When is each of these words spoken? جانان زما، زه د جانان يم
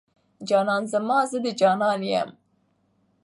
جانان 0.47 0.83
زما، 0.93 1.19
زه 1.31 1.37
د 1.43 1.47
جانان 1.59 2.01
يم 2.11 2.29